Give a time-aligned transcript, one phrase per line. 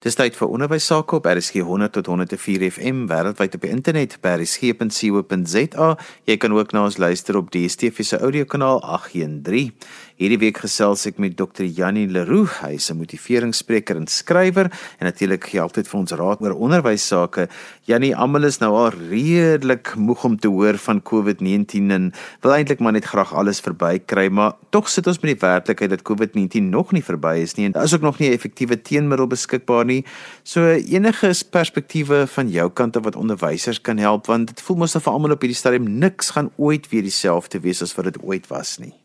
[0.00, 4.14] Dis tyd vir onderwys sake op RSG 100 tot 104 FM wêreldwyd op die internet
[4.24, 5.88] by rsg.co.za.
[6.24, 9.74] Jy kan ook na ons luister op DSTV se audiokanaal 813.
[10.20, 11.64] Hierdie week gesels ek met Dr.
[11.64, 12.58] Janie Leroux.
[12.60, 14.68] Hy is 'n motiveringsspreker en skrywer
[15.00, 17.48] en natuurlik gee altyd vir ons raad oor onderwys sake.
[17.88, 22.12] Janie, almal is nou al redelik moeg om te hoor van COVID-19 en
[22.42, 25.88] wil eintlik maar net graag alles verby kry, maar tog sit ons met die werklikheid
[25.88, 28.76] dat COVID-19 nog nie verby is nie en daar is ook nog nie 'n effektiewe
[28.76, 30.04] teenmiddel beskikbaar nie.
[30.42, 34.96] So enige perspektiewe van jou kant af wat onderwysers kan help want dit voel mos
[34.96, 38.22] of vir almal op hierdie stadium niks gaan ooit weer dieselfde wees as wat dit
[38.22, 39.00] ooit was nie.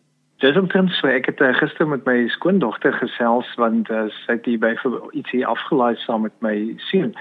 [0.46, 1.08] Dis omtrent so.
[1.10, 4.76] Ek het uh, gister met my skoondogter gesels want uh, sy het hier by
[5.18, 6.54] ietsie afgelaai saam met my
[6.92, 7.16] seun.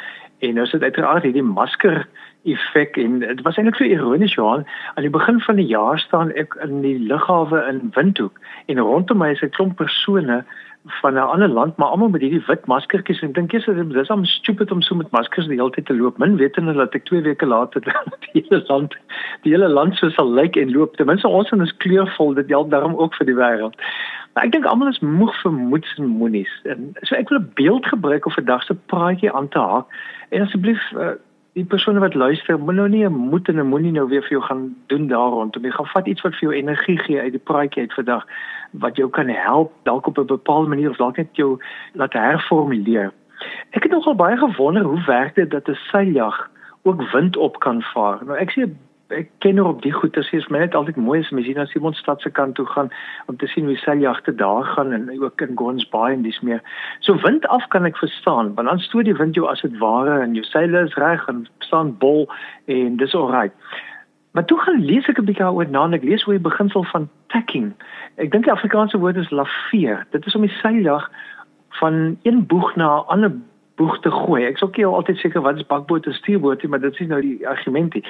[0.45, 2.03] En nou sit uiteraard hierdie masker
[2.45, 4.67] effek en dit was eintlik so ironies Johan.
[4.95, 8.37] Aan die begin van die jaar staan ek in die lughawe in Windhoek
[8.69, 10.43] en rondom my is 'n klomp persone
[10.87, 14.11] van 'n ander land, maar almal met hierdie wit maskertjies en dink jy's dit is
[14.11, 16.19] om stupid om so met maskers die hele tyd te loop.
[16.19, 17.81] Min weet hulle dat ek 2 weke later
[18.33, 18.97] die hele land
[19.43, 20.97] die hele land so sal lyk en loop.
[20.97, 23.75] Ten minste ons is kleurvol, dit help daarom ook vir die wêreld.
[24.35, 26.61] Maar ek dink almal is moeg vir moeds en moenies.
[26.65, 29.87] En so ek wil 'n beeld gebruik of 'n dag se praatjie aan te haak.
[30.29, 31.17] En asseblief uh,
[31.55, 34.31] die persone wat luister, moet nou nie 'n moed en 'n moenie nou weer vir
[34.31, 35.65] jou gaan doen daar rondom.
[35.65, 38.27] Jy gaan vat iets wat vir jou energie gee uit die praatjie uit vandag
[38.71, 41.59] wat jou kan help dalk op 'n bepaalde manier of dalk net jou
[41.93, 43.13] laat herformuleer.
[43.71, 46.51] Ek het nogal baie gewonder hoe werk dit dat 'n seiljag
[46.83, 48.25] ook wind op kan vaar.
[48.25, 48.79] Nou ek sien
[49.15, 51.59] ek ken oor op die goeie sê is my net altyd mooi as mens hier
[51.59, 52.91] na Simonstad se kant toe gaan
[53.31, 56.61] om te sien hoe seiljagte daar gaan en ook in Gons Bay en dis meer.
[57.01, 60.21] So wind af kan ek verstaan want dan stoot die wind jou as dit ware
[60.23, 62.27] en jou seile is reg en staan bol
[62.67, 63.55] en dis alright.
[64.35, 66.85] Maar toe gaan lees ek 'n bietjie oor na en ek lees hoe die beginsel
[66.91, 67.73] van tacking.
[68.17, 70.07] Ek dink die Afrikaanse woord is laveer.
[70.11, 71.11] Dit is om die seiljag
[71.81, 73.33] van een boeg na 'n ander
[73.77, 74.45] boeg te gooi.
[74.45, 77.49] Ek sou ook altyd seker wat is bakboot en stuurboot, maar dit is nou die
[77.49, 78.05] argumentie.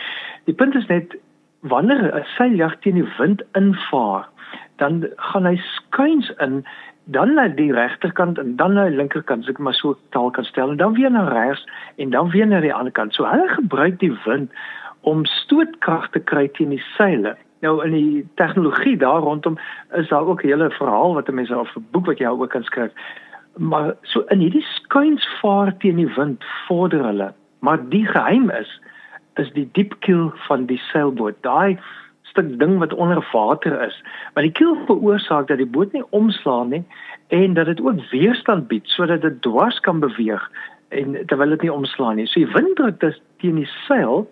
[0.44, 1.16] Die punt is net
[1.60, 4.28] wanneer 'n seiljag teen die wind invaar,
[4.76, 6.64] dan gaan hy skuins in
[7.04, 10.44] dan na die regterkant en dan na die linkerkant, as ek maar so taal kan
[10.44, 11.66] stel, en dan weer na regs
[11.96, 13.14] en dan weer na die ander kant.
[13.14, 14.52] So hulle gebruik die wind
[15.00, 17.36] om stootkrag te kry teen die seile.
[17.60, 19.58] Nou in die tegnologie daar rondom
[19.92, 22.64] is daar ook 'n hele verhaal wat mense of 'n boek wat jy ook kan
[22.64, 22.92] skryf.
[23.56, 27.32] Maar so in hierdie skuinsvaart teen die wind vorder hulle.
[27.58, 28.80] Maar die geheim is
[29.34, 31.40] is die diep kiel van die seilboot.
[31.42, 31.78] Daai
[32.30, 33.96] stuk ding wat onder water is.
[34.34, 36.84] Maar die kiel veroorsaak dat die boot nie omslaan nie
[37.28, 40.50] en dat dit ook weerstand bied sodat dit dwars kan beweeg
[40.88, 42.26] en terwyl dit nie omslaan nie.
[42.26, 43.02] So die winddruk
[43.38, 44.26] teen die seil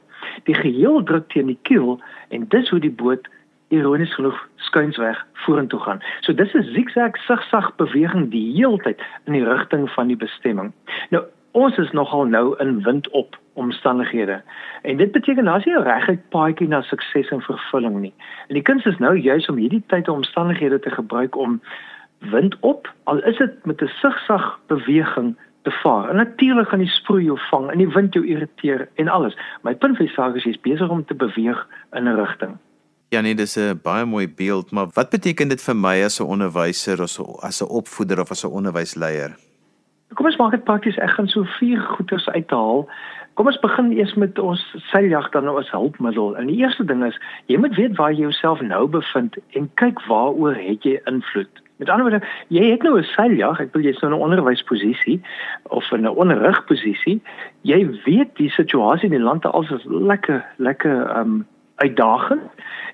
[0.44, 2.00] Die geheel druk teen die kiel
[2.34, 3.28] en dis hoe die boot
[3.74, 4.38] ironies genoeg
[4.72, 6.00] skuinsweg vorentoe gaan.
[6.20, 10.72] So dis 'n zigzag sigsag beweging die heeltyd in die rigting van die bestemming.
[11.10, 14.42] Nou ons is nogal nou in windop omstandighede.
[14.82, 18.14] En dit beteken daar's nie 'n reguit paadjie na sukses en vervulling nie.
[18.48, 21.62] En die kuns is nou juis om hierdie tyd en omstandighede te gebruik om
[22.18, 26.08] windop al is dit met 'n sigsag beweging te vaar.
[26.08, 29.36] En natuurlik gaan die sproei jou vang en die wind jou irriteer en alles.
[29.62, 32.58] My punt vir sake is jy's besig om te beweeg in 'n rigting.
[33.12, 36.24] Ja nee, dis 'n baie mooi beeld, maar wat beteken dit vir my as 'n
[36.24, 39.36] onderwyser of as 'n opvoeder of as 'n onderwysleier?
[40.14, 40.96] Kom ons maak dit prakties.
[40.96, 42.88] Ek gaan so vier goeters uithaal.
[43.34, 46.36] Kom ons begin eers met ons seiljag dan nou as hulpmiddel.
[46.36, 50.06] En die eerste ding is, jy moet weet waar jy jouself nou bevind en kyk
[50.06, 51.62] waaroor het jy invloed.
[51.76, 55.20] Met ander woorde, jy het nou 'n seiljag, ek wil jy so 'n onderwysposisie
[55.62, 57.20] of 'n onderrigposisie.
[57.60, 61.46] Jy weet die situasie in die land als is lekker lekker um
[61.84, 62.42] uitdagend.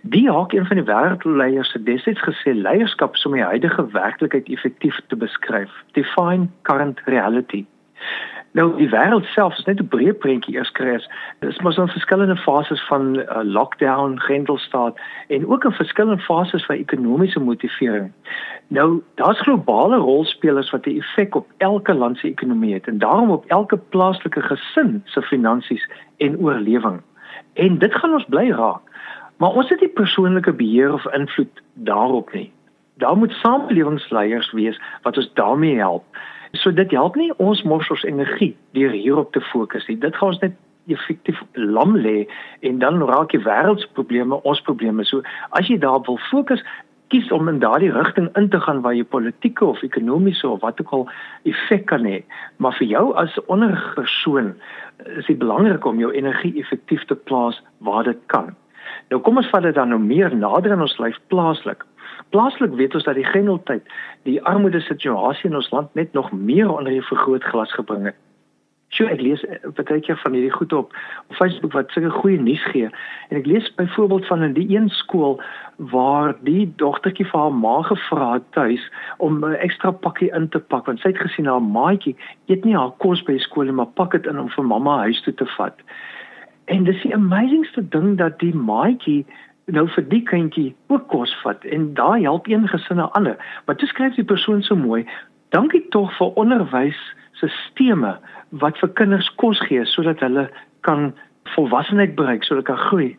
[0.03, 4.49] Die haak een van die wêreldleiers het destyds gesê leierskap is om die huidige werklikheid
[4.49, 5.73] effektief te beskryf.
[5.99, 7.65] Define current reality.
[8.57, 10.97] Nou die wêreld self is net 'n breë prentjie eers kry.
[11.41, 14.97] Dit is mos in verskillende fases van uh, lockdown, grendelstaat
[15.29, 18.13] en ook in verskillende fases van ekonomiese motivering.
[18.69, 23.31] Nou daar's globale rolspelers wat 'n effek op elke land se ekonomie het en daarom
[23.31, 27.01] op elke plaaslike gesin se finansies en oorlewing.
[27.59, 28.85] En dit gaan ons bly raak.
[29.39, 32.51] Maar ons het nie persoonlike beheer of invloed daarop nie.
[33.03, 36.05] Daar moet samelewingsleiers wees wat ons daarmee help.
[36.53, 39.99] So dit help nie ons mors ons energie deur hierop te fokus nie.
[39.99, 40.57] Dit gaan ons net
[40.89, 42.27] effektief lam lê
[42.61, 45.05] en dan raak die wêreldsprobleme ons probleme.
[45.05, 46.65] So as jy daarop wil fokus,
[47.09, 50.81] kies om in daardie rigting in te gaan waar jy politieke of ekonomiese of wat
[50.81, 51.09] ook al
[51.49, 52.23] effek kan hê.
[52.57, 54.55] Maar vir jou as ondergesoon
[55.17, 58.55] is dit belangrik om jou energie effektief te plaas waar dit kan.
[59.09, 61.85] Nou kom ons vat dit dan nou meer nader in ons lyf plaaslik.
[62.35, 63.85] Plaaslik weet ons dat die genotyd
[64.29, 68.19] die armoede situasie in ons land net nog meer onder die vergrootglas gebring het.
[68.89, 70.95] Sjoe, ek lees eh, baie keer van hierdie goed op
[71.29, 72.89] op Facebook wat sulke goeie nuus gee.
[73.29, 75.37] En ek lees byvoorbeeld van in die een skool
[75.93, 78.87] waar die dogtertjie vir haar ma gevra het tuis
[79.19, 82.77] om 'n ekstra pakkie in te pak want sy het gesien haar maatjie eet nie
[82.77, 85.47] haar kos by skool nie, maar pak dit in om vir mamma huis toe te
[85.57, 85.77] vat.
[86.65, 89.27] En dis die amazingste ding dat die maatjie
[89.67, 93.37] nou vir die kindjie ook kos vat en daai help een gesin na ander.
[93.67, 95.07] Maar toe skryf die persoon so mooi,
[95.49, 97.01] dankie tog vir onderwys
[97.41, 98.19] sisteme
[98.63, 100.49] wat vir kinders kos gee sodat hulle
[100.81, 101.13] kan
[101.55, 103.11] volwassenheid bereik, sodat hulle kan groei.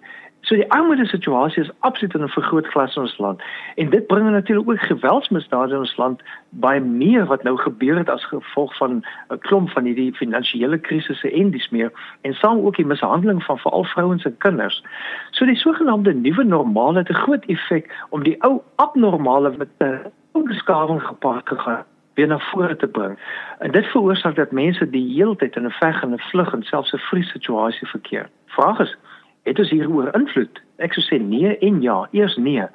[0.47, 3.41] So die armoede situasie is absoluut in 'n vergrootglas in ons land.
[3.75, 8.09] En dit bring natuurlik ook geweldsmisdade in ons land baie meer wat nou gebeur het
[8.09, 12.75] as gevolg van 'n klomp van hierdie finansiële krisisse en dis meer en saam ook
[12.75, 14.83] die mishandeling van veral vrouens en kinders.
[15.31, 20.11] So die sogenaamde nuwe normale het 'n groot effek om die ou abnormale met 'n
[20.31, 21.85] ongeskawing gepaard te gaan
[22.19, 23.19] weer na vore te bring.
[23.59, 26.63] En dit veroorsaak dat mense die hele tyd in 'n veg en 'n vlug en
[26.63, 28.29] selfs 'n vries situasie verkeer.
[28.45, 28.97] Vraag is,
[29.43, 30.61] het ons hieroor invloed?
[30.77, 32.65] Ek sou sê nee en ja, eers nee.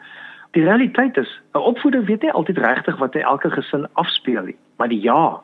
[0.50, 4.56] Die realiteit is, 'n opvoeder weet nie altyd regtig wat hy elke gesin afspeel nie,
[4.76, 5.40] maar die ja,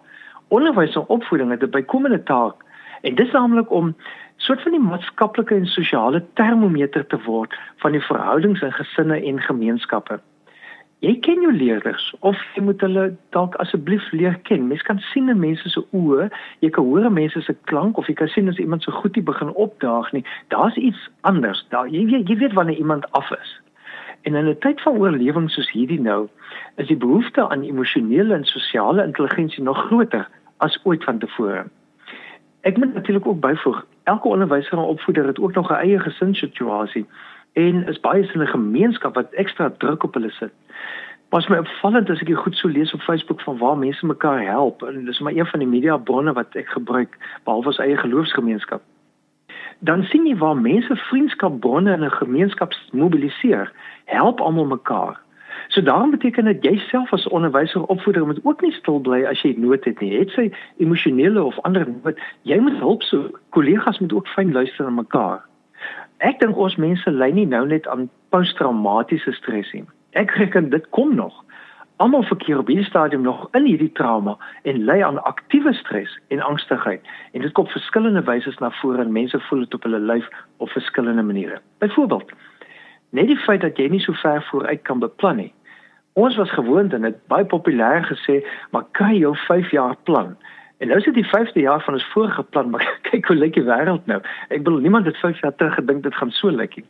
[0.48, 2.54] onderwys en opvoeding het 'n bykomende taak
[3.00, 3.96] en dit is naamlik om
[4.36, 9.40] soort van die maatskaplike en sosiale termometer te word van die verhoudings in gesinne en
[9.40, 10.20] gemeenskappe
[11.00, 14.66] jy ken jou leerders of jy moet hulle dalk asseblief leer ken.
[14.68, 16.28] Mens kan sien in mense se oë,
[16.60, 19.24] jy kan hoor mense se klank of jy kan sien as iemand so goed nie
[19.24, 20.24] begin opdaag nie.
[20.52, 21.64] Daar's iets anders.
[21.72, 23.56] Daar jy weet jy weet wanneer iemand af is.
[24.28, 26.28] En in 'n tyd van oorlewing soos hierdie nou,
[26.76, 31.64] is die behoefte aan emosionele en sosiale intelligensie nog groter as ooit vantevore.
[32.60, 37.06] Ek moet natuurlik ook byvoeg, elke onderwyser en opvoeder het ook nog 'n eie gesinssituasie
[37.52, 40.52] en is baie in 'n gemeenskap wat ekstra druk op hulle sit.
[41.30, 44.44] Was my opvallend as ek dit goed so lees op Facebook van waar mense mekaar
[44.44, 47.96] help en dis maar een van die media bronne wat ek gebruik behalwe ons eie
[47.96, 48.82] geloofsgemeenskap.
[49.78, 53.72] Dan sien jy waar mense vriendskapbronne in 'n gemeenskap mobiliseer,
[54.04, 55.20] help almal mekaar.
[55.68, 59.42] So daarom beteken dit jy self as onderwyser opvoeder moet ook nie stil bly as
[59.42, 60.18] jy nood het nie.
[60.18, 63.40] Het sy emosionele of ander nood, jy moet hulp soek.
[63.48, 65.49] Kollegas moet ook fyn luister na mekaar.
[66.20, 69.86] Ek dink ons mense ly nie nou net aan posttraumatiese stres nie.
[70.20, 71.32] Ek reken dit kom nog.
[72.00, 74.34] Almal verkeer op hierdie stadium nog in hierdie trauma
[74.68, 79.00] en ly aan aktiewe stres en angstigheid en dit kom op verskillende wyse na vore
[79.04, 80.28] en mense voel dit op hulle lyf
[80.58, 81.60] op verskillende maniere.
[81.80, 82.32] Byvoorbeeld,
[83.16, 85.52] net die feit dat jy nie so ver vooruit kan beplan nie.
[86.20, 88.40] Ons was gewoond en dit baie populêr gesê,
[88.72, 90.34] maar kry jou 5 jaar plan.
[90.80, 93.54] En nou is dit die 5de jaar van ons vorige plan, maar kyk hoe lyk
[93.54, 94.16] die wêreld nou.
[94.48, 96.86] Ek bedoel niemand het 5 jaar terug gedink dit gaan so lyk nie.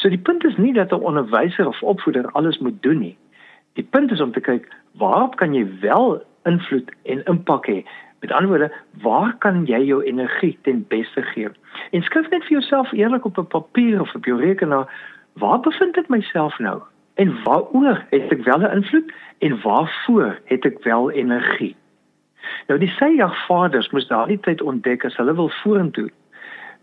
[0.00, 3.16] So die punt is nie dat 'n onderwyser of opvoeder alles moet doen nie.
[3.76, 7.84] Die punt is om te kyk waarop kan jy wel invloed en impak hê.
[8.20, 8.72] Met ander woorde,
[9.02, 11.48] waar kan jy jou energie ten beste gee?
[11.90, 14.88] En skryf net vir jouself eerlik op 'n papier of op jou rekenaar,
[15.32, 16.80] waar bevind ek myself nou?
[17.14, 21.76] En waaroor het ek wel 'n invloed en waarvoor het ek wel energie?
[22.66, 26.10] Nou die seejagvaders moes daardie tyd ontdek as hulle wil vorentoe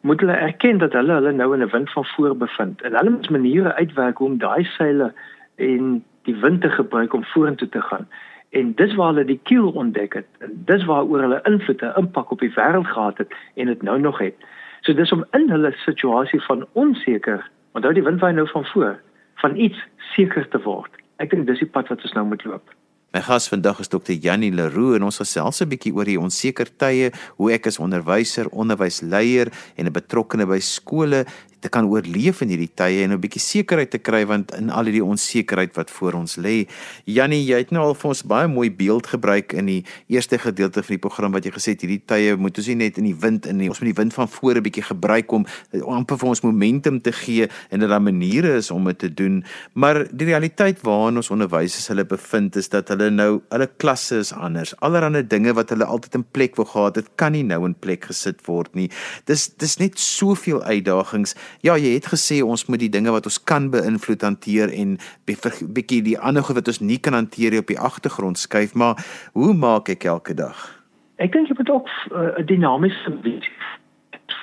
[0.04, 3.10] moet hulle erken dat hulle hulle nou in 'n wind van voor bevind en hulle
[3.10, 5.13] moet maniere uitwerk om daai seile
[5.56, 8.07] en die wind te gebruik om vorentoe te gaan.
[8.50, 10.27] En dis waar hulle die kiel ontdek het.
[10.39, 14.00] En dis waaroor hulle invloed en impak op die wêreld gehad het en dit nou
[14.00, 14.36] nog het.
[14.82, 19.00] So dis om in hulle situasie van onseker, onthou die wind waai nou van voor,
[19.36, 20.91] van iets seker te word.
[21.15, 22.70] Ek dink dis die pad wat ons nou moet loop.
[23.13, 24.15] My gas vandag is Dr.
[24.17, 28.50] Jannie Leroux en ons gesels 'n bietjie oor die onseker tye, hoe ek as onderwyser,
[28.50, 31.25] onderwysleier en 'n betrokkene by skole
[31.63, 34.86] te kan oorleef in hierdie tye en 'n bietjie sekerheid te kry want in al
[34.86, 36.67] hierdie onsekerheid wat voor ons lê.
[37.05, 40.84] Jannie, jy het nou al vir ons baie mooi beeld gebruik in die eerste gedeelte
[40.84, 43.15] van die program wat jy gesê het hierdie tye moet ons nie net in die
[43.15, 43.70] wind in nie.
[43.70, 45.46] Ons moet die wind van voor 'n bietjie gebruik om
[45.88, 49.43] amper vir ons momentum te gee en dat daar maniere is om dit te doen.
[49.74, 54.34] Maar die realiteit waarin ons onderwysers hulle bevind is dat hulle nou hulle klasse is
[54.34, 54.75] anders.
[54.79, 58.05] Allerhande dinge wat hulle altyd in plek wou gehad het, kan nie nou in plek
[58.05, 58.89] gesit word nie.
[59.25, 63.43] Dis dis net soveel uitdagings ja, jy het gesê ons moet die dinge wat ons
[63.43, 67.79] kan beïnvloed hanteer en bietjie die ander goed wat ons nie kan hanteer op die
[67.79, 68.95] agtergrond skuif, maar
[69.33, 70.83] hoe maak ek elke dag?
[71.22, 73.53] Ek dink jy moet ook eh, 'n uh, dinamiese visie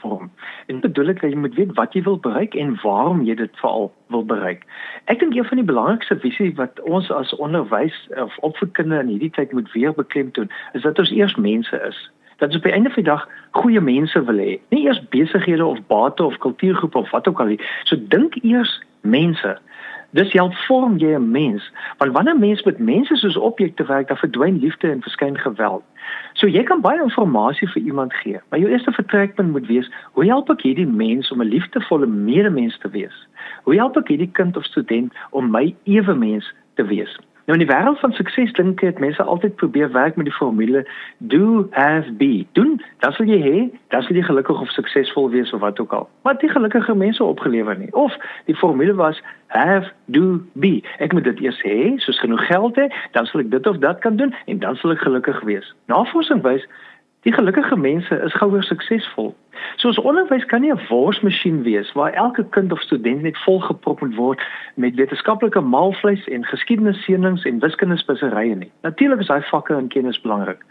[0.00, 0.30] vorm.
[0.66, 3.90] En bedoel ek jy moet weet wat jy wil bereik en waarom jy dit veral
[4.14, 4.64] wil bereik.
[5.12, 9.34] Ek dink een van die belangrikste visie wat ons as onderwys of opvoedkunde in hierdie
[9.36, 12.10] tyd moet weer beklemtoon, is dat ons eers mense is
[12.40, 13.28] dat ons op die einde van die dag
[13.60, 14.58] goeie mense wil hê.
[14.72, 17.60] Nie eers besighede of bate of kultuurgroepe of wat ook al nie.
[17.84, 19.58] So dink eers mense.
[20.10, 21.72] Dis help vorm jy 'n mens.
[21.98, 25.82] Want wanneer mens met mense soos objekte werk, dan verdwyn liefde en verskyn geweld.
[26.32, 30.26] So jy kan baie inligting vir iemand gee, maar jou eerste vertrekpunt moet wees: hoe
[30.26, 33.26] help ek hierdie mens om 'n liefdevolle medemens te wees?
[33.62, 37.18] Hoe help ek hierdie kind of student om my ewe mens te wees?
[37.48, 40.84] Nou in die wêreld van sukses dink ek mense altyd probeer werk met die formule
[41.18, 42.46] do have be.
[42.52, 43.56] Doen, dan sal jy hê,
[43.94, 46.08] dan sal jy gelukkig of suksesvol wees of wat ook al.
[46.22, 47.92] Maar die gelukkige mense opgelewer nie.
[47.96, 50.82] Of die formule was have do be.
[50.98, 53.98] Ek moet dit eers hê, soos genoeg geld hê, dan sal ek dit of dat
[54.04, 55.74] kan doen en dan sal ek gelukkig wees.
[55.90, 56.66] Navorsing wys
[57.22, 59.34] Die gelukkige mense is gouer suksesvol.
[59.76, 64.14] Soos onderwys kan nie 'n worsmasjien wees waar elke kind of student net volgeprop moet
[64.14, 64.40] word
[64.74, 68.72] met wetenskaplike maalvleis en geskiedenisseenings en wiskundespisserye nie.
[68.82, 70.64] Natuurlik is daai vakke en kennis belangrik.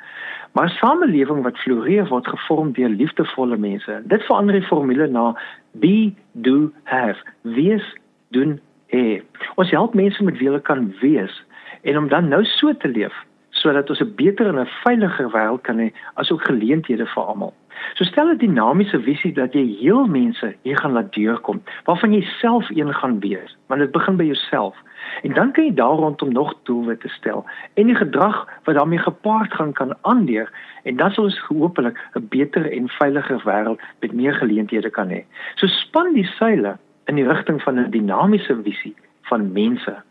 [0.51, 4.01] Maar 'n samelewing wat floreer word gevorm deur liefdevolle mense.
[4.05, 5.35] Dit verander die formule na
[5.71, 7.19] be do have.
[7.41, 7.95] Wees
[8.29, 9.21] doen hê.
[9.55, 11.43] Ons help mense met wie hulle kan wees
[11.81, 13.13] en om dan nou so te leef
[13.59, 17.53] sodat ons 'n beter en 'n veiliger wêreld kan hê asook geleenthede vir almal.
[17.95, 22.21] So stel 'n dinamiese visie dat jy heel mense hier gaan laat deurkom, waarvan jy
[22.21, 24.75] self een gaan wees, want dit begin by jouself.
[25.23, 29.53] En dan kan jy daar rondom nog doelwitte stel en die gedrag wat daarmee gepaard
[29.53, 30.51] gaan kan aanleer
[30.83, 35.23] en dan sal ons hopelik 'n beter en veiliger wêreld met meer geleenthede kan hê.
[35.55, 40.03] So span die seile in die rigting van 'n dinamiese visie van mense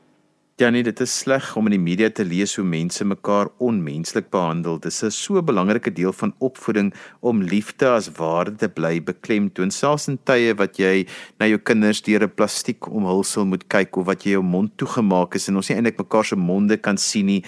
[0.59, 4.27] Ja nee, dit is sleg om in die media te lees hoe mense mekaar onmenslik
[4.35, 4.81] behandel.
[4.83, 10.09] Dis 'n so belangrike deel van opvoeding om liefde as waarde te bly beklemtoon, selfs
[10.09, 11.07] in tye wat jy
[11.39, 15.35] na jou kinders deur 'n plastiek omhulsel moet kyk of wat jy jou mond toegemaak
[15.35, 17.45] is en ons nie eintlik mekaar se monde kan sien nie.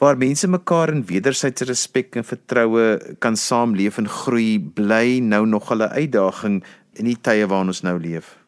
[0.00, 5.70] Waar mense mekaar in wederwysige respek en vertroue kan saamleef en groei, bly nou nog
[5.70, 8.38] 'n uitdaging in die tye waarin ons nou leef.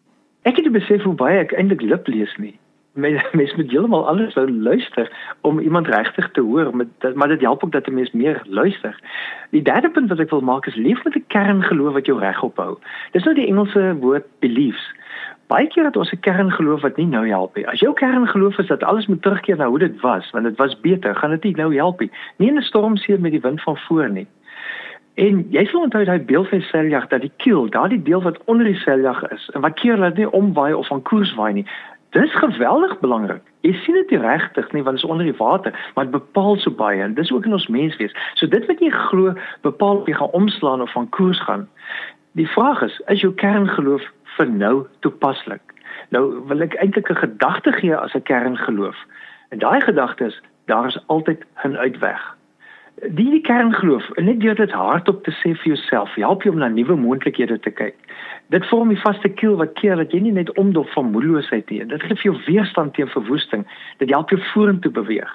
[0.42, 2.58] Ek het besef hoe baie ek eintlik lip lees nie
[3.40, 7.64] mens moet heeltemal anders wou luister om iemand regtig te hoor met maar dit help
[7.64, 9.00] ook dat 'n mens meer luister.
[9.50, 12.42] Die derde punt wat ek wil maak is leef met 'n kerngeloof wat jou reg
[12.42, 12.78] ophou.
[13.12, 14.94] Dis nou die Engelse woord beliefs.
[15.46, 17.68] Baie keer het ons 'n kerngeloof wat nie nou help nie.
[17.68, 20.80] As jou kerngeloof is dat alles moet terugkeer na hoe dit was, want dit was
[20.80, 22.10] beter, gaan dit nie nou help nie.
[22.36, 24.26] Nie in 'n stormsee met die wind van voor nie.
[25.14, 28.64] En jy sal onthou daai beeld van seiljag dat die kiel, daardie deel wat onder
[28.64, 31.66] die seiljag is, en wat keer laat nie omwaai of van koers waai nie.
[32.10, 33.42] Dis geweldig belangrik.
[33.60, 36.70] Jy sien dit regtig nie want dit is onder die water, maar dit bepaal so
[36.74, 38.14] baie en dis ook in ons menswees.
[38.34, 41.68] So dit wat jy glo bepaal of jy gaan omslaan of van koers gaan.
[42.38, 44.02] Die vraag is, is jou kerngeloof
[44.36, 44.74] vir nou
[45.06, 45.62] toepaslik?
[46.10, 48.98] Nou wil ek eintlik 'n gedagte gee as 'n kerngeloof.
[49.50, 52.39] En daai gedagte is daar is altyd 'n uitweg
[53.08, 56.60] die die kerngeloof en net deur dit hardop te sê vir jouself help jou om
[56.60, 57.96] na nuwe moontlikhede te kyk.
[58.52, 61.84] Dit vorm die vaste kiel wat keer dat jy nie net omdop van moedeloosheid nie
[61.84, 63.64] dit gee vir jou weerstand teen verwoesting
[64.02, 65.32] dit help jou vorentoe beweeg.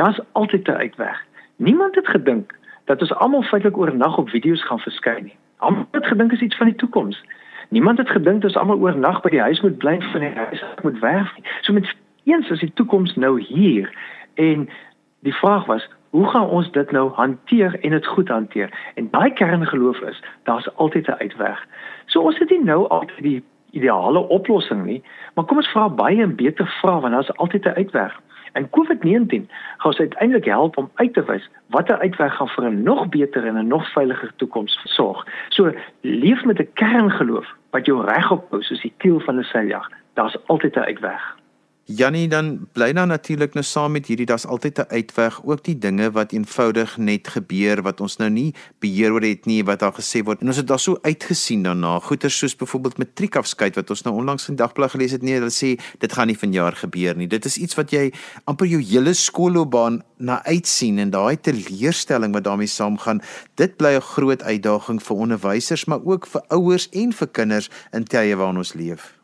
[0.00, 1.18] Daar's altyd 'n uitweg.
[1.56, 5.36] Niemand het gedink dat ons almal feitelik oornag op video's gaan verskyn nie.
[5.58, 7.24] Almal het gedink is iets van die toekoms.
[7.68, 10.98] Niemand het gedink ons almal oornag by die huis moet bly van die huis moet
[10.98, 11.44] werf nie.
[11.60, 13.92] So met eens is die toekoms nou hier
[14.34, 14.68] en
[15.20, 18.72] die vraag was hoe gaan ons dit nou hanteer en dit goed hanteer?
[18.94, 21.66] En daai kerngeloof is, daar's altyd 'n uitweg.
[22.06, 25.02] So ons het nie nou altyd die ideale oplossing nie,
[25.34, 28.20] maar kom ons vra baie 'n beter vraag want daar's altyd 'n uitweg.
[28.52, 32.82] En COVID-19 gaan ons uiteindelik help om uit te wys watter uitweg gaan vir 'n
[32.82, 35.26] nog beter en 'n nog veiliger toekoms sorg.
[35.48, 39.90] So leef met 'n kerngeloof wat jou reg ophou soos die kiel van 'n seiljag.
[40.14, 41.41] Daar's altyd 'n uitweg.
[41.90, 45.78] Jannie dan bly nou natuurlik nou saam met hierdie daar's altyd 'n uitweg ook die
[45.78, 49.92] dinge wat eenvoudig net gebeur wat ons nou nie beheer oor het nie wat daar
[49.92, 50.40] gesê word.
[50.40, 54.48] En ons het daar so uitgesien daarna goeie soos byvoorbeeld matriekafskeid wat ons nou onlangs
[54.48, 57.26] in dagblad gelees het nee hulle sê dit gaan nie vanjaar gebeur nie.
[57.26, 58.12] Dit is iets wat jy
[58.44, 63.20] amper jou hele skoolloopbaan na uitsien en daai teleurstelling wat daarmee saamgaan
[63.54, 68.04] dit bly 'n groot uitdaging vir onderwysers maar ook vir ouers en vir kinders in
[68.04, 69.21] tye waarin ons leef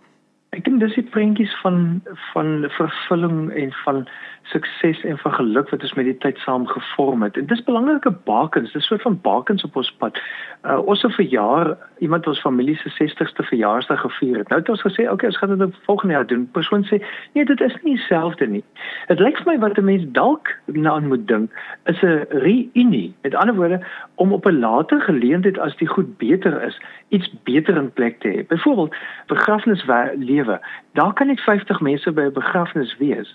[0.59, 2.01] Ek dink dis die prentjies van
[2.33, 4.09] van vervulling en van
[4.51, 7.37] sukses en van geluk wat ons met die tyd saam gevorm het.
[7.37, 10.19] En dis belangrike bakens, dis 'n soort van bakens op ons pad.
[10.65, 14.49] Uh ons het vir jaar iemand ons familie se 60ste verjaarsdag gevier het.
[14.49, 17.45] Nou het ons gesê, "Oké, okay, ons gaan dit volgende jaar doen." Persoon sê, "Nee,
[17.45, 18.65] dit is nie dieselfde nie."
[19.07, 21.51] Dit lyk vir my wat 'n mens dalk na moet dink,
[21.85, 23.15] is 'n reunie.
[23.23, 23.81] Met ander woorde,
[24.15, 28.29] om op 'n later geleentheid as die goed beter is, iets beter in plek te
[28.29, 28.47] hê.
[28.47, 28.95] Byvoorbeeld,
[29.27, 30.48] begrafnislewe.
[30.93, 33.35] Daar kan net 50 mense by 'n begrafnis wees.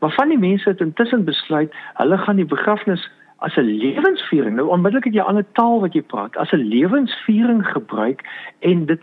[0.00, 4.56] Maar van die mense het intussen besluit, hulle gaan die begrafnis as 'n lewensviering.
[4.56, 8.20] Nou onmiddellik het jy 'n ander taal wat jy praat, as 'n lewensviering gebruik
[8.58, 9.00] en dit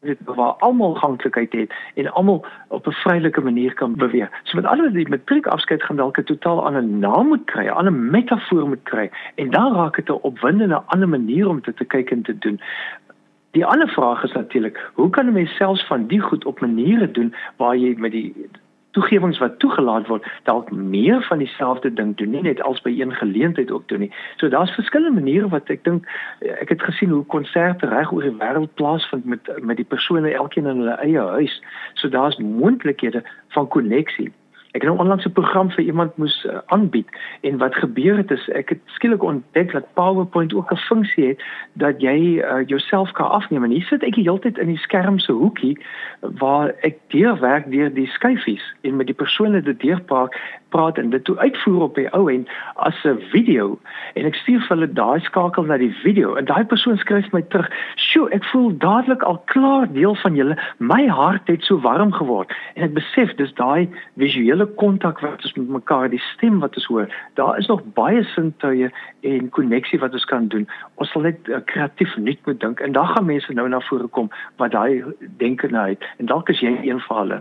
[0.00, 4.30] weet waar almal ganklikheid het en almal op 'n vrylike manier kan beweeg.
[4.42, 7.92] So met al die matriekafskeid gaan dalk 'n totaal ander naam moet kry, 'n ander
[7.92, 12.10] metafoor moet kry en dan raak dit 'n opwindende ander manier om dit te kyk
[12.10, 12.60] en te doen.
[13.50, 17.10] Die ander vraag is natuurlik, hoe kan 'n mens selfs van die goed op maniere
[17.10, 18.48] doen waar jy met die
[18.90, 23.12] toegewings wat toegelaat word dalk meer van dieselfde ding doen nie net als by een
[23.14, 24.12] geleentheid ook doen nie.
[24.36, 26.08] So daar's verskillende maniere wat ek dink
[26.40, 30.66] ek het gesien hoe konserte reg oor die wêreld plaasvind met met die persone elkeen
[30.66, 31.60] in hulle eie huis.
[31.94, 33.22] So daar's moontlikhede
[33.56, 34.32] van koneksie.
[34.72, 37.08] Ek het nou onlangs 'n program vir iemand moes uh, aanbied
[37.40, 41.42] en wat gebeur het is ek het skielik ontdek dat PowerPoint ook 'n funksie het
[41.72, 43.64] dat jy uh, jouself kan afneem.
[43.64, 45.78] En hier sit ek die hele tyd in die skerm se hoekie
[46.20, 50.36] waar ek deurwerk deur die skyfies en met die persone dit deurpraat
[50.68, 53.78] praat en dit toe uitvoer op die ou en as 'n video.
[54.14, 57.42] En ek stuur vir hulle daai skakel na die video en daai persoon skryf my
[57.42, 60.56] terug sjoe ek voel dadelik al klaar deel van julle.
[60.78, 62.52] My hart het so warm geword.
[62.74, 66.86] En ek besef dis daai visuele kontak wat ons met mekaar die stem wat ons
[66.86, 67.08] hoor.
[67.34, 70.68] Daar is nog baie sintuie en koneksie wat ons kan doen.
[70.94, 74.06] Ons sal net uh, kreatief nuut moet dink en dan gaan mense nou na vore
[74.06, 75.04] kom wat daai
[75.38, 76.04] denke nou het.
[76.18, 77.40] En dalk is jy een van hulle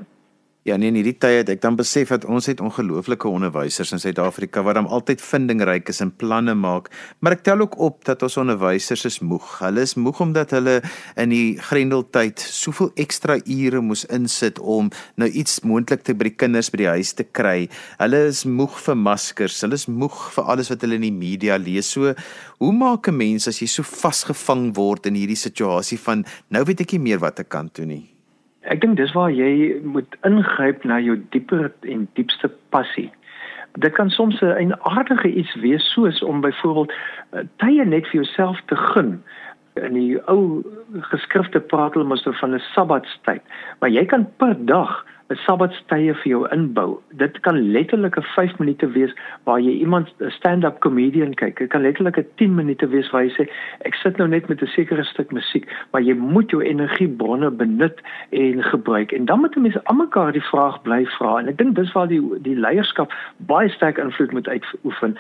[0.68, 4.02] Ja nee, in hierdie tye het ek dan besef dat ons het ongelooflike onderwysers in
[4.04, 6.90] Suid-Afrika wat dan altyd vindingryk is en planne maak,
[7.24, 9.46] maar ek tel ook op dat ons onderwysers is moeg.
[9.62, 10.82] Hulle is moeg omdat hulle
[11.16, 16.36] in die grendeltyd soveel ekstra ure moes insit om nou iets moontlik te by die
[16.36, 17.70] kinders by die huis te kry.
[18.04, 21.56] Hulle is moeg vir maskers, hulle is moeg vir alles wat hulle in die media
[21.56, 21.94] lees.
[21.96, 22.12] So,
[22.60, 26.82] hoe maak 'n mens as jy so vasgevang word in hierdie situasie van nou weet
[26.82, 28.17] ek nie meer wat ek kan doen nie?
[28.68, 33.08] Ek dink dis waar jy moet ingryp na jou dieper en diepste passie.
[33.80, 38.60] Dit kan soms 'n aardige iets wees soos om byvoorbeeld eh, tye net vir jouself
[38.66, 39.24] te gun.
[39.76, 40.64] In die ou
[41.14, 43.42] geskrifte praat hulle mos van 'n sabbatstyd,
[43.80, 45.06] maar jy kan per dag
[45.36, 47.00] sabbatstye vir jou inbou.
[47.20, 51.58] Dit kan letterlik 'n 5 minute wees waar jy iemand 'n stand-up comedian kyk.
[51.58, 53.50] Dit kan letterlik 'n 10 minute wees waar jy sê
[53.82, 58.02] ek sit nou net met 'n sekere stuk musiek, maar jy moet jou energiebronne benut
[58.30, 59.12] en gebruik.
[59.12, 62.22] En dan moet mense almekaar die vraag bly vra en ek dink dis waar die
[62.42, 65.18] die leierskap baie sterk invloed moet uitoefen.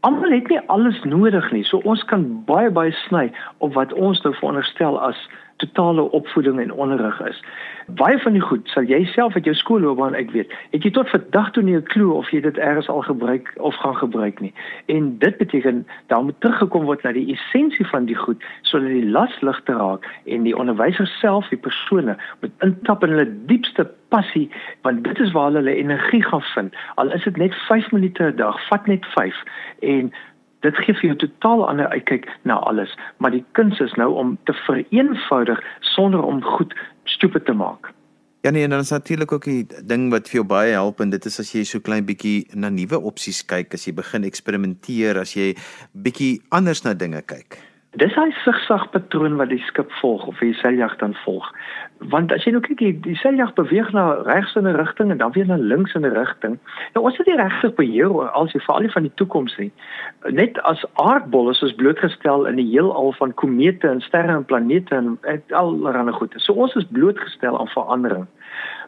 [0.00, 1.64] Almal het nie alles nodig nie.
[1.64, 6.72] So ons kan baie baie sny op wat ons nou veronderstel as totale opvoeding en
[6.72, 7.42] onderrig is.
[7.86, 10.52] Baie van die goed sal jy self uit jou skoolloopbaan uit weet.
[10.70, 13.74] Het jy tot vandag toe nie 'n klou of jy dit eers al gebruik of
[13.74, 14.52] gaan gebruik nie.
[14.86, 19.10] En dit beteken dan moet teruggekom word na die essensie van die goed sodat die
[19.10, 23.90] las lig te raak en die onderwyser self, die persone moet intap in hulle diepste
[24.08, 24.50] passie
[24.82, 26.74] want dit is waar hulle energie gaan vind.
[26.94, 29.42] Al is dit net 5 minute 'n dag, vat net 5
[29.80, 30.12] en
[30.66, 34.36] dit gee vir jou totaal ander uitkyk na alles, maar die kuns is nou om
[34.44, 35.62] te vereenvoudig
[35.94, 37.92] sonder om goed stupid te maak.
[38.46, 41.10] Ja nee, en dan is natuurlik ook die ding wat vir jou baie help en
[41.10, 45.18] dit is as jy so klein bietjie na nuwe opsies kyk, as jy begin eksperimenteer,
[45.18, 45.54] as jy
[45.92, 47.58] bietjie anders na dinge kyk.
[47.96, 51.46] Dis hy sigsag patroon wat die skip volg of die seiljag dan volg.
[52.12, 55.32] Want as jy nou kyk, die seiljag beweeg na regs in 'n rigting en dan
[55.32, 56.58] weer na links in 'n rigting.
[56.92, 59.72] Nou ons het nie regtig beheer oor al die veral van die toekoms nie.
[60.28, 64.94] Net as aardbol is ons blootgestel in die heelal van komete en sterre en planete
[64.94, 65.18] en
[65.50, 66.34] allerlei goed.
[66.36, 68.26] So ons is blootgestel aan verandering.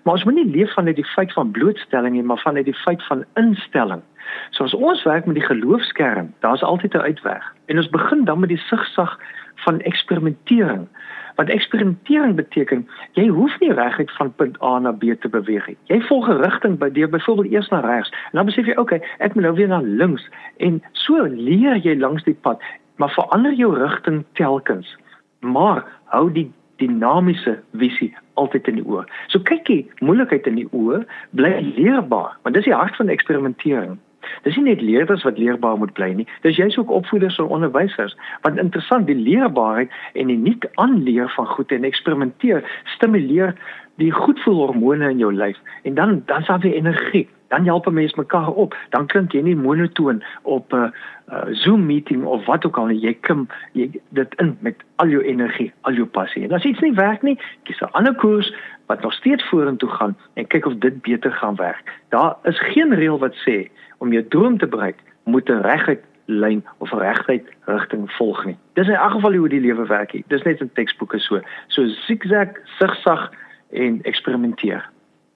[0.02, 2.64] Maar ons moet nie leef van net die feit van blootstelling nie, maar van net
[2.64, 4.02] die feit van instelling.
[4.50, 7.54] So as ons werk met die geloofskern, daar's altyd 'n uitweg.
[7.66, 9.18] En ons begin dan met die sigsag
[9.54, 10.88] van eksperimentering.
[11.34, 15.76] Want eksperimentering beteken jy hoef nie reguit van punt A na B te beweeg nie.
[15.84, 18.80] Jy volg 'n rigting by deur byvoorbeeld eers na regs en dan besef jy, "Oké,
[18.80, 22.62] okay, ek moet nou weer na links." En so leer jy langs die pad,
[22.96, 24.96] maar verander jou rigting telkens.
[25.40, 29.06] Maar hou die dinamiese visie altyd in die oë.
[29.32, 31.02] So kykie, moeilikheid in die oë
[31.36, 33.98] bly leerbaar, want dis die hart van eksperimentering.
[34.44, 36.26] Dis nie net leerders wat leerbaar moet bly nie.
[36.44, 38.16] Dis jy's ook opvoeders en onderwysers.
[38.44, 42.64] Want interessant, die leerbaarheid en die nuut aanleer van goed en eksperimenteer
[42.96, 43.54] stimuleer
[44.00, 47.26] die goedvoelhormone in jou lyf en dan dan sal jy energie.
[47.50, 48.76] Dan help mense mekaar op.
[48.94, 50.90] Dan klink jy nie monotoon op 'n uh,
[51.32, 52.98] uh, Zoom meeting of wat ook al nie.
[52.98, 56.44] Jy kom jy dit in met al jou energie, al jou passie.
[56.44, 58.54] En as iets nie werk nie, kies 'n ander koers
[58.86, 61.82] wat nog steeds vorentoe gaan en kyk of dit beter gaan werk.
[62.08, 66.64] Daar is geen reël wat sê om jou droom te bereik, moet 'n reguit lyn
[66.78, 68.56] of regheid rigting volg nie.
[68.72, 70.14] Dis in elk geval hoe die lewe werk.
[70.26, 71.40] Dis net in teksboeke so.
[71.66, 73.30] So zigzag, sigsag
[73.70, 74.88] en eksperimenteer.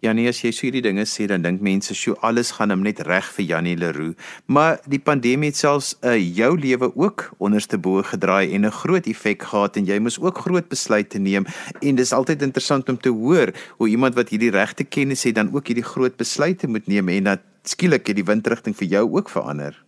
[0.05, 3.01] Janie, as jy so hierdie dinge sê, dan dink mense, "Sjoe, alles gaan hom net
[3.01, 4.15] reg vir Janie Leroux."
[4.47, 9.07] Maar die pandemie het selfs uh, jou lewe ook onderste bo gedraai en 'n groot
[9.07, 11.47] effek gehad en jy moes ook groot besluite neem
[11.81, 15.51] en dis altyd interessant om te hoor hoe iemand wat hierdie regte kennis het dan
[15.55, 19.31] ook hierdie groot besluite moet neem en dat skielik het die windrigting vir jou ook
[19.31, 19.85] verander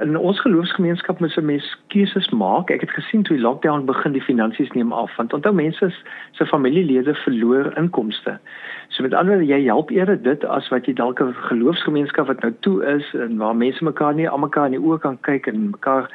[0.00, 2.70] in ons geloofsgemeenskap moet se mens keuses maak.
[2.70, 5.90] Ek het gesien toe die lockdown begin, die finansies neem af want onthou mense
[6.38, 8.38] se familielede verloor inkomste.
[8.88, 12.42] So met ander woorde, jy help eerder dit as wat jy dalk 'n geloofsgemeenskap wat
[12.42, 15.70] nou toe is en waar mense mekaar nie almekaar in die oë kan kyk en
[15.70, 16.08] mekaar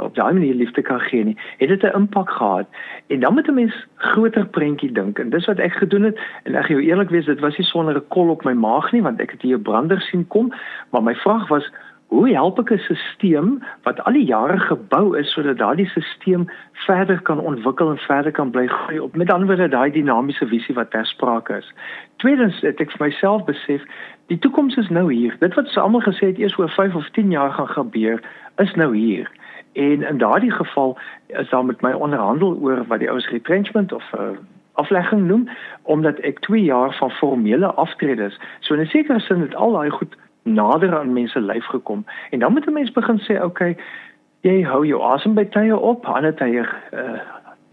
[0.00, 1.36] op daai manier liefde kan gee nie.
[1.58, 2.66] Het dit 'n impak gehad?
[3.06, 6.54] En dan moet 'n mens groter prentjie dink en dis wat ek gedoen het en
[6.54, 9.20] ek gee eerlik wees, dit was nie sonder 'n kol op my maag nie want
[9.20, 10.52] ek het hier 'n brander sien kom,
[10.90, 11.70] maar my vraag was
[12.12, 17.22] Hoe help ek 'n stelsel wat al die jare gebou is sodat daardie stelsel verder
[17.22, 20.90] kan ontwikkel en verder kan bly groei op met ander woorde daai dinamiese visie wat
[20.90, 21.72] ter sprake is.
[22.16, 23.80] Tweedens het ek vir myself besef,
[24.26, 25.36] die toekoms is nou hier.
[25.40, 28.20] Dit wat se almal gesê het eers oor 5 of 10 jaar gaan gebeur,
[28.56, 29.30] is nou hier.
[29.72, 34.04] En in daardie geval is daar met my onderhandel oor wat die ouens retrenchment of
[34.18, 34.36] uh,
[34.72, 35.48] aflegging noem
[35.82, 38.38] omdat ek 2 jaar van formele aftredes.
[38.60, 42.04] So in 'n sekere sin het al daai goed nader aan mense lyf gekom.
[42.30, 43.76] En dan moet 'n mens begin sê okay
[44.40, 47.20] jy hou jou asem by tye op ander tye uh,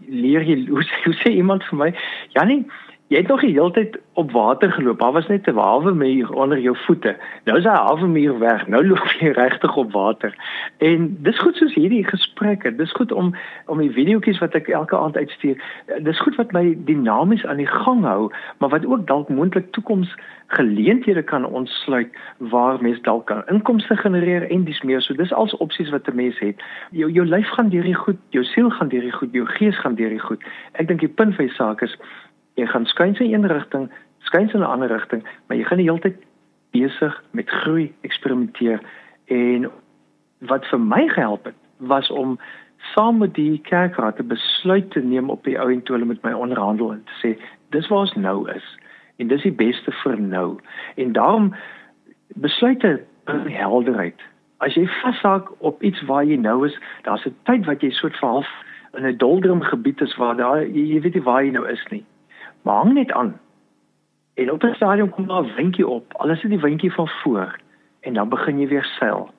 [0.06, 1.90] leer jy hoe, hoe sê iemand vir my
[2.36, 2.66] Janie
[3.10, 4.98] jy het nog die hele tyd op water geloop.
[4.98, 7.16] Daar was net 'n hawemuur onder jou voete.
[7.44, 8.66] Nou is daai hawemuur weg.
[8.66, 10.34] Nou loop jy regtig op water.
[10.78, 12.76] En dis goed soos hierdie gesprekke.
[12.76, 13.34] Dis goed om
[13.66, 15.62] om die videoetjies wat ek elke aand uitstuur.
[16.02, 20.14] Dis goed wat my dinamies aan die gang hou, maar wat ook dalk moontlik toekoms
[20.46, 25.02] geleenthede kan ontsluit waar mens dalk kan inkomste genereer en dis meer.
[25.02, 26.62] So dis als opsies wat 'n mens het.
[26.90, 29.78] Jou jou lyf gaan deur die goed, jou siel gaan deur die goed, jou gees
[29.78, 30.42] gaan deur die goed.
[30.72, 31.98] Ek dink die punt van die saak is
[32.60, 33.90] jy gaan skuins in een rigting,
[34.28, 36.16] skuins in 'n ander rigting, maar jy gaan die hele tyd
[36.70, 38.80] besig met groei, eksperimenteer.
[39.26, 39.70] En
[40.38, 42.38] wat vir my gehelp het was om
[42.94, 46.22] saam met die kerkraad 'n besluit te neem op die ou en toe hulle met
[46.22, 48.78] my onderhandel en te sê dis waar ons nou is
[49.16, 50.58] en dis die beste vir nou.
[50.96, 51.54] En daarom
[52.34, 54.20] besluite bring helderheid.
[54.56, 58.18] As jy vashak op iets waar jy nou is daar's 'n tyd wat jy soort
[58.18, 58.48] van half
[58.92, 61.84] in 'n doldrum gebied is waar daar jy, jy weet nie waar jy nou is
[61.90, 62.04] nie
[62.62, 63.40] Maar hang net aan.
[64.34, 66.14] En op 'n stadium kom daar 'n windjie op.
[66.14, 67.58] Alles is die windjie van voor
[68.00, 69.30] en dan begin jy weer seil.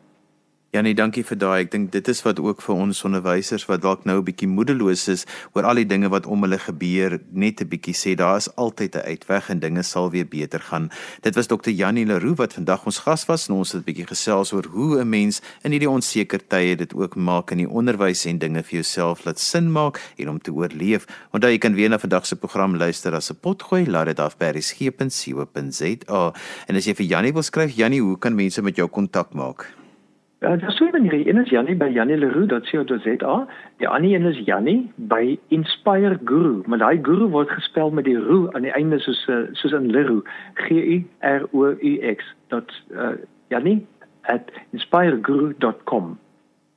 [0.71, 1.65] Janie, dankie vir daai.
[1.65, 5.10] Ek dink dit is wat ook vir ons onderwysers wat dalk nou 'n bietjie moedeloos
[5.12, 8.47] is oor al die dinge wat om hulle gebeur, net 'n bietjie sê daar is
[8.55, 10.89] altyd 'n uitweg en dinge sal weer beter gaan.
[11.23, 11.71] Dit was Dr.
[11.71, 15.01] Janie Leroux wat vandag ons gas was en ons het 'n bietjie gesels oor hoe
[15.01, 18.79] 'n mens in hierdie onseker tye dit ook maak in die onderwys en dinge vir
[18.79, 21.05] jouself laat sin maak en om te oorleef.
[21.34, 24.38] Onthou jy kan weer na vandag se program luister as 'n potgooi, laat dit af
[24.38, 26.34] by resgep.co.za.
[26.67, 29.81] En as jy vir Janie wil skryf, Janie, hoe kan mense met jou kontak maak?
[30.41, 31.27] Ja, dis so dan hier.
[31.27, 33.47] Een is Jannie by jannieleroux.co.za.
[33.77, 38.17] Die ander een is Jannie by Inspire Guru, maar daai guru word gespel met die
[38.17, 40.25] roe aan die einde soos eh, soos in Leroux.
[40.54, 42.25] G U R O U X.
[42.47, 43.13] Dat uh,
[43.47, 43.86] Jannie
[44.21, 46.17] at inspireguru.com.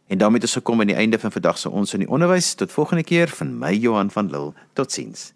[0.06, 2.54] En daarmee het ons gekom aan die einde van vandag se ons in die onderwys.
[2.54, 4.52] Tot volgende keer van my Johan van Lille.
[4.72, 5.32] Totsiens.